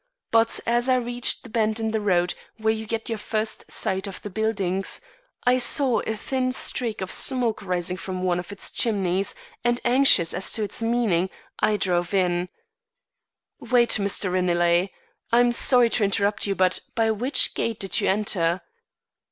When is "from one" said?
7.97-8.39